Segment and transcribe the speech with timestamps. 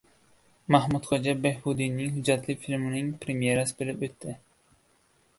[0.75, 4.35] “Mahmudxo‘ja Behbudiy” hujjatli filmining premyerasi bo‘lib o‘tdi